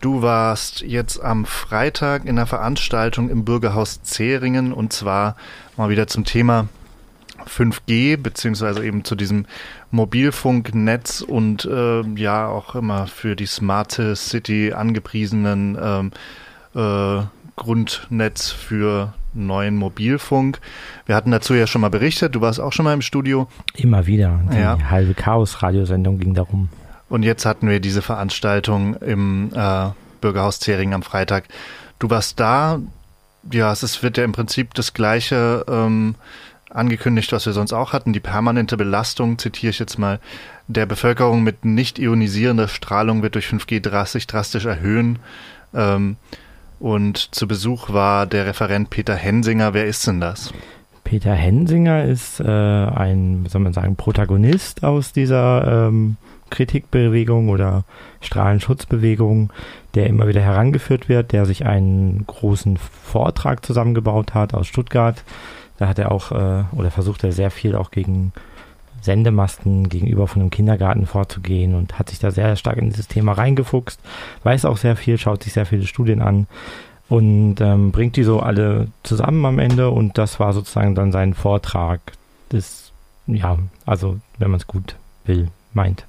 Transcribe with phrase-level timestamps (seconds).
[0.00, 5.36] Du warst jetzt am Freitag in einer Veranstaltung im Bürgerhaus Zeringen und zwar
[5.76, 6.68] mal wieder zum Thema
[7.46, 9.44] 5G, beziehungsweise eben zu diesem
[9.90, 16.12] Mobilfunknetz und äh, ja auch immer für die smarte City angepriesenen ähm,
[16.74, 17.22] äh,
[17.56, 20.60] Grundnetz für neuen Mobilfunk.
[21.04, 23.48] Wir hatten dazu ja schon mal berichtet, du warst auch schon mal im Studio.
[23.76, 24.40] Immer wieder.
[24.50, 24.78] Die ja.
[24.88, 26.70] halbe Chaos-Radiosendung ging darum.
[27.10, 29.88] Und jetzt hatten wir diese Veranstaltung im äh,
[30.20, 31.44] Bürgerhaus Zering am Freitag.
[31.98, 32.78] Du warst da,
[33.50, 36.14] ja, es wird ja im Prinzip das gleiche ähm,
[36.70, 38.12] angekündigt, was wir sonst auch hatten.
[38.12, 40.20] Die permanente Belastung, zitiere ich jetzt mal,
[40.68, 45.18] der Bevölkerung mit nicht ionisierender Strahlung wird durch 5G drastisch, drastisch erhöhen.
[45.74, 46.16] Ähm,
[46.78, 49.74] und zu Besuch war der Referent Peter Hensinger.
[49.74, 50.54] Wer ist denn das?
[51.02, 56.16] Peter Hensinger ist äh, ein, wie soll man sagen, Protagonist aus dieser ähm,
[56.50, 57.84] Kritikbewegung oder
[58.20, 59.52] Strahlenschutzbewegung,
[59.94, 65.22] der immer wieder herangeführt wird, der sich einen großen Vortrag zusammengebaut hat aus Stuttgart.
[65.78, 68.32] Da hat er auch, äh, oder versucht er sehr viel auch gegen
[69.02, 73.32] Sendemasten gegenüber von einem Kindergarten vorzugehen und hat sich da sehr stark in dieses Thema
[73.32, 74.00] reingefuchst,
[74.42, 76.46] weiß auch sehr viel, schaut sich sehr viele Studien an
[77.08, 81.34] und ähm, bringt die so alle zusammen am Ende und das war sozusagen dann sein
[81.34, 82.00] Vortrag.
[82.50, 82.92] Das,
[83.26, 86.04] ja, also wenn man es gut will, meint.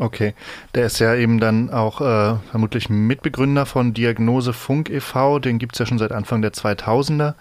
[0.00, 0.34] Okay,
[0.74, 5.74] der ist ja eben dann auch äh, vermutlich Mitbegründer von Diagnose Funk e.V., den gibt
[5.74, 7.34] es ja schon seit Anfang der 2000er.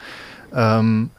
[0.53, 1.09] Ähm,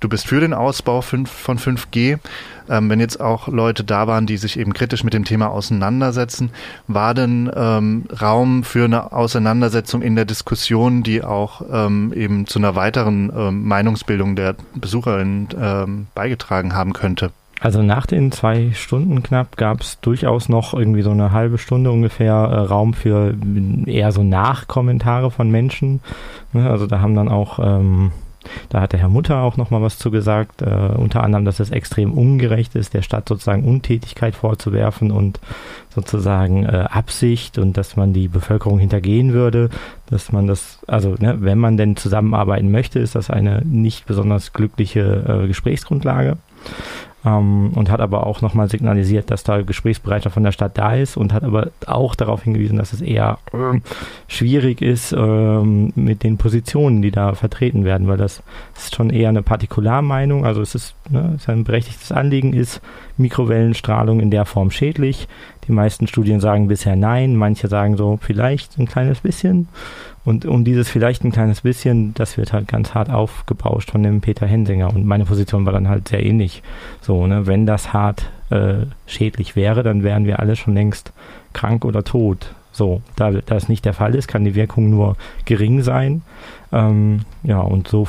[0.00, 2.18] du bist für den Ausbau von 5G.
[2.70, 6.50] Ähm, wenn jetzt auch Leute da waren, die sich eben kritisch mit dem Thema auseinandersetzen,
[6.86, 12.58] war denn ähm, Raum für eine Auseinandersetzung in der Diskussion, die auch ähm, eben zu
[12.58, 17.30] einer weiteren ähm, Meinungsbildung der Besucherin ähm, beigetragen haben könnte?
[17.60, 21.90] Also nach den zwei Stunden knapp gab es durchaus noch irgendwie so eine halbe Stunde
[21.90, 23.34] ungefähr äh, Raum für
[23.86, 26.00] eher so Nachkommentare von Menschen.
[26.52, 28.12] Ne, also da haben dann auch ähm,
[28.68, 30.66] da hat der Herr Mutter auch noch mal was zu gesagt, äh,
[30.96, 35.40] unter anderem, dass es extrem ungerecht ist, der Stadt sozusagen Untätigkeit vorzuwerfen und
[35.94, 39.70] sozusagen äh, Absicht und dass man die Bevölkerung hintergehen würde,
[40.10, 44.52] dass man das, also ne, wenn man denn zusammenarbeiten möchte, ist das eine nicht besonders
[44.52, 46.36] glückliche äh, Gesprächsgrundlage
[47.24, 51.16] ähm, und hat aber auch nochmal signalisiert, dass da Gesprächsbereitschaft von der Stadt da ist
[51.16, 53.80] und hat aber auch darauf hingewiesen, dass es eher äh,
[54.28, 58.42] schwierig ist ähm, mit den Positionen, die da vertreten werden, weil das
[58.76, 62.80] ist schon eher eine Partikularmeinung, also es ist, ne, es ist ein berechtigtes Anliegen ist,
[63.16, 65.28] Mikrowellenstrahlung in der Form schädlich.
[65.66, 69.68] Die meisten Studien sagen bisher nein, manche sagen so vielleicht ein kleines bisschen.
[70.28, 74.20] Und um dieses vielleicht ein kleines bisschen, das wird halt ganz hart aufgebauscht von dem
[74.20, 74.94] Peter Hensinger.
[74.94, 76.62] Und meine Position war dann halt sehr ähnlich.
[77.00, 81.14] So, ne, wenn das hart äh, schädlich wäre, dann wären wir alle schon längst
[81.54, 82.52] krank oder tot.
[82.72, 85.16] So, da das nicht der Fall ist, kann die Wirkung nur
[85.46, 86.20] gering sein.
[86.72, 88.06] Ähm, ja, und so,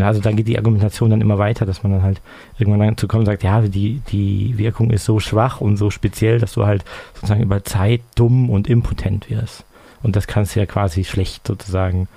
[0.00, 2.20] also da geht die Argumentation dann immer weiter, dass man dann halt
[2.58, 6.40] irgendwann dazu kommt und sagt, ja, die, die Wirkung ist so schwach und so speziell,
[6.40, 6.84] dass du halt
[7.14, 9.64] sozusagen über Zeit dumm und impotent wirst.
[10.04, 12.08] Und das kannst du ja quasi schlecht sozusagen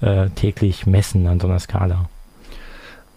[0.00, 2.08] äh, täglich messen an so einer Skala.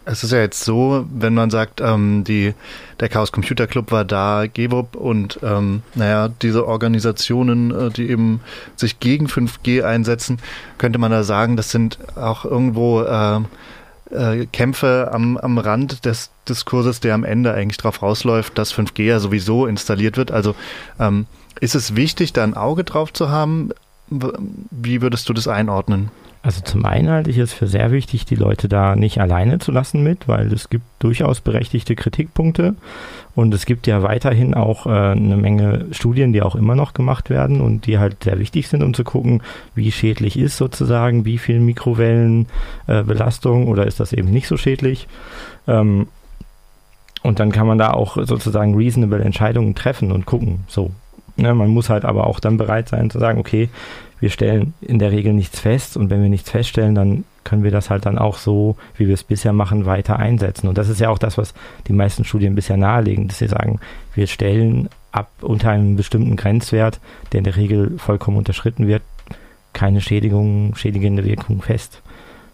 [0.06, 2.54] Es ist ja jetzt so, wenn man sagt, ähm, die,
[3.00, 8.42] der Chaos Computer Club war da, GEWOP und ähm, naja, diese Organisationen, äh, die eben
[8.76, 10.40] sich gegen 5G einsetzen,
[10.78, 13.42] könnte man da sagen, das sind auch irgendwo äh,
[14.12, 19.04] äh, Kämpfe am, am Rand des Diskurses, der am Ende eigentlich darauf rausläuft, dass 5G
[19.04, 20.32] ja sowieso installiert wird.
[20.32, 20.56] Also
[21.00, 21.26] ähm,
[21.60, 23.72] ist es wichtig, da ein Auge drauf zu haben?
[24.12, 26.12] Wie würdest du das einordnen?
[26.44, 29.72] Also zum einen halte ich es für sehr wichtig, die Leute da nicht alleine zu
[29.72, 32.74] lassen mit, weil es gibt durchaus berechtigte Kritikpunkte
[33.36, 37.30] und es gibt ja weiterhin auch äh, eine Menge Studien, die auch immer noch gemacht
[37.30, 39.44] werden und die halt sehr wichtig sind, um zu gucken,
[39.76, 45.08] wie schädlich ist sozusagen, wie viel Mikrowellenbelastung äh, oder ist das eben nicht so schädlich.
[45.68, 46.08] Ähm,
[47.22, 50.62] und dann kann man da auch sozusagen reasonable Entscheidungen treffen und gucken.
[50.68, 50.90] So.
[51.42, 53.70] Ne, man muss halt aber auch dann bereit sein zu sagen, okay,
[54.20, 57.72] wir stellen in der Regel nichts fest und wenn wir nichts feststellen, dann können wir
[57.72, 60.68] das halt dann auch so, wie wir es bisher machen, weiter einsetzen.
[60.68, 61.56] Und das ist ja auch das, was
[61.88, 63.80] die meisten Studien bisher nahelegen, dass sie sagen,
[64.14, 67.00] wir stellen ab unter einem bestimmten Grenzwert,
[67.32, 69.02] der in der Regel vollkommen unterschritten wird,
[69.74, 72.04] keine Schädigung, schädigende Wirkung fest.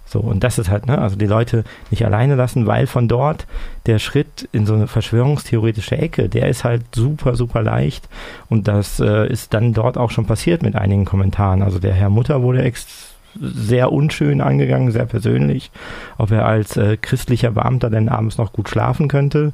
[0.07, 3.45] So, und das ist halt, ne, also die Leute nicht alleine lassen, weil von dort
[3.85, 8.07] der Schritt in so eine verschwörungstheoretische Ecke, der ist halt super, super leicht.
[8.49, 11.61] Und das äh, ist dann dort auch schon passiert mit einigen Kommentaren.
[11.61, 15.71] Also der Herr Mutter wurde ex sehr unschön angegangen, sehr persönlich,
[16.17, 19.53] ob er als äh, christlicher Beamter denn abends noch gut schlafen könnte.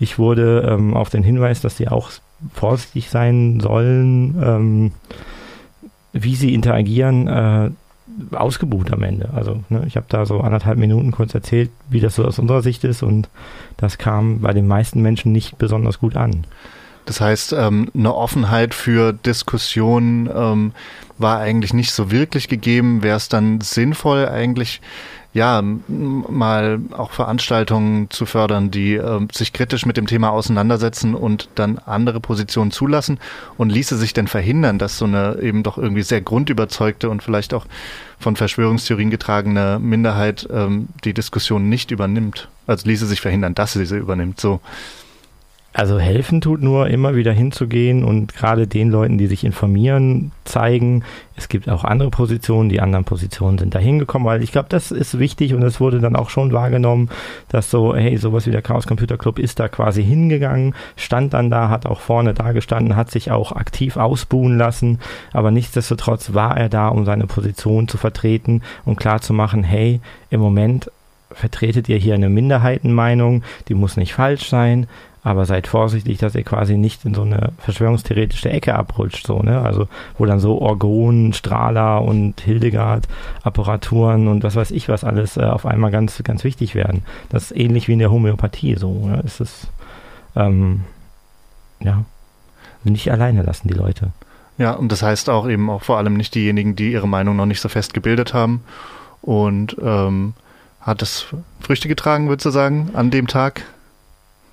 [0.00, 2.10] Ich wurde ähm, auf den Hinweis, dass sie auch
[2.52, 4.92] vorsichtig sein sollen, ähm,
[6.12, 7.70] wie sie interagieren, äh,
[8.32, 9.30] ausgebucht am Ende.
[9.34, 12.62] Also ne, ich habe da so anderthalb Minuten kurz erzählt, wie das so aus unserer
[12.62, 13.28] Sicht ist und
[13.76, 16.44] das kam bei den meisten Menschen nicht besonders gut an.
[17.04, 20.72] Das heißt, ähm, eine Offenheit für Diskussionen ähm,
[21.18, 23.02] war eigentlich nicht so wirklich gegeben.
[23.02, 24.80] Wäre es dann sinnvoll, eigentlich
[25.34, 31.48] ja, mal auch Veranstaltungen zu fördern, die äh, sich kritisch mit dem Thema auseinandersetzen und
[31.54, 33.18] dann andere Positionen zulassen?
[33.56, 37.54] Und ließe sich denn verhindern, dass so eine eben doch irgendwie sehr grundüberzeugte und vielleicht
[37.54, 37.66] auch
[38.18, 42.48] von Verschwörungstheorien getragene Minderheit ähm, die Diskussion nicht übernimmt?
[42.66, 44.60] Also ließe sich verhindern, dass sie sie übernimmt, so.
[45.74, 51.02] Also helfen tut nur immer wieder hinzugehen und gerade den Leuten, die sich informieren, zeigen,
[51.34, 54.90] es gibt auch andere Positionen, die anderen Positionen sind da hingekommen, weil ich glaube, das
[54.90, 57.08] ist wichtig und es wurde dann auch schon wahrgenommen,
[57.48, 61.50] dass so, hey, sowas wie der Chaos Computer Club ist da quasi hingegangen, stand dann
[61.50, 64.98] da, hat auch vorne da gestanden, hat sich auch aktiv ausbuhen lassen,
[65.32, 70.00] aber nichtsdestotrotz war er da, um seine Position zu vertreten und klar zu machen, hey,
[70.28, 70.90] im Moment
[71.30, 74.86] vertretet ihr hier eine Minderheitenmeinung, die muss nicht falsch sein,
[75.24, 79.60] aber seid vorsichtig, dass ihr quasi nicht in so eine verschwörungstheoretische Ecke abrutscht, so, ne?
[79.60, 79.86] Also,
[80.18, 83.06] wo dann so Orgon, Strahler und Hildegard,
[83.42, 87.04] Apparaturen und was weiß ich was alles äh, auf einmal ganz, ganz wichtig werden.
[87.28, 89.22] Das ist ähnlich wie in der Homöopathie, so, ne?
[89.24, 89.68] Es ist,
[90.34, 90.80] ähm,
[91.78, 92.04] ja,
[92.82, 94.10] nicht alleine lassen, die Leute.
[94.58, 97.46] Ja, und das heißt auch eben auch vor allem nicht diejenigen, die ihre Meinung noch
[97.46, 98.64] nicht so fest gebildet haben.
[99.22, 100.34] Und ähm,
[100.80, 101.26] hat es
[101.60, 103.62] Früchte getragen, würdest du sagen, an dem Tag?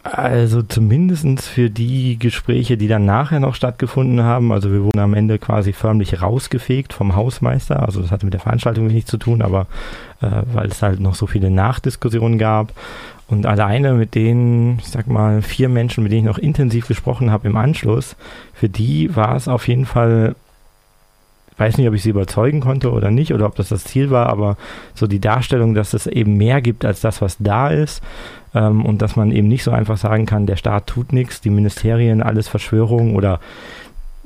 [0.01, 4.51] Also zumindest für die Gespräche, die dann nachher noch stattgefunden haben.
[4.53, 7.83] Also wir wurden am Ende quasi förmlich rausgefegt vom Hausmeister.
[7.85, 9.67] Also das hatte mit der Veranstaltung wenig zu tun, aber
[10.21, 12.73] äh, weil es halt noch so viele Nachdiskussionen gab.
[13.27, 17.29] Und alleine mit den, ich sag mal, vier Menschen, mit denen ich noch intensiv gesprochen
[17.29, 18.15] habe im Anschluss,
[18.53, 20.35] für die war es auf jeden Fall
[21.59, 24.27] weiß nicht, ob ich sie überzeugen konnte oder nicht oder ob das das Ziel war,
[24.27, 24.57] aber
[24.93, 28.01] so die Darstellung, dass es eben mehr gibt als das, was da ist
[28.55, 31.49] ähm, und dass man eben nicht so einfach sagen kann, der Staat tut nichts, die
[31.49, 33.39] Ministerien, alles Verschwörung oder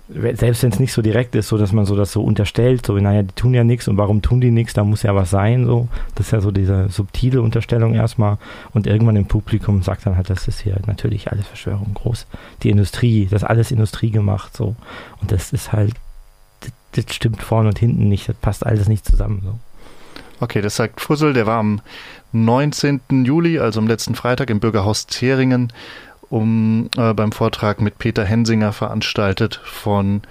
[0.10, 2.94] selbst wenn es nicht so direkt ist, so dass man so das so unterstellt, so
[2.94, 5.66] naja, die tun ja nichts und warum tun die nichts, da muss ja was sein,
[5.66, 5.88] so.
[6.16, 8.38] Das ist ja so diese subtile Unterstellung erstmal
[8.74, 12.28] und irgendwann im Publikum sagt dann halt, das ist hier natürlich alles Verschwörung groß.
[12.64, 14.76] Die Industrie, das alles Industrie gemacht, so.
[15.22, 15.94] Und das ist halt
[16.94, 19.42] das stimmt vorne und hinten nicht, das passt alles nicht zusammen.
[19.44, 19.60] So.
[20.40, 21.82] Okay, das sagt Fussel, der war am
[22.34, 23.02] 19.
[23.26, 25.72] Juli, also am letzten Freitag im Bürgerhaus Zeringen,
[26.30, 30.22] um äh, beim Vortrag mit Peter Hensinger veranstaltet von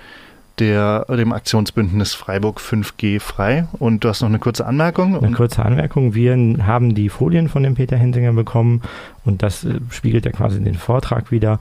[0.59, 3.67] der, dem Aktionsbündnis Freiburg 5G frei.
[3.79, 5.17] Und du hast noch eine kurze Anmerkung?
[5.23, 6.15] Eine kurze Anmerkung.
[6.15, 8.83] Wir haben die Folien von dem Peter Hensinger bekommen
[9.25, 11.59] und das äh, spiegelt ja quasi den Vortrag wieder.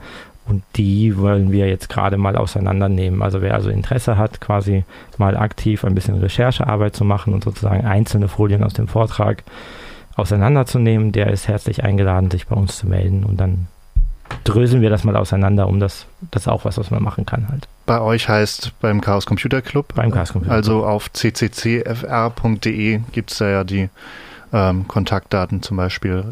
[0.52, 3.22] Und die wollen wir jetzt gerade mal auseinandernehmen.
[3.22, 4.84] Also wer also Interesse hat, quasi
[5.16, 9.44] mal aktiv ein bisschen Recherchearbeit zu machen und sozusagen einzelne Folien aus dem Vortrag
[10.14, 13.68] auseinanderzunehmen, der ist herzlich eingeladen, sich bei uns zu melden und dann
[14.44, 17.66] dröseln wir das mal auseinander, um das, das auch was, was man machen kann halt.
[17.86, 19.94] Bei euch heißt beim Chaos Computer Club?
[19.94, 20.66] Beim Chaos Computer Club.
[20.66, 23.88] Also auf cccfr.de gibt es da ja die
[24.52, 26.24] ähm, Kontaktdaten zum Beispiel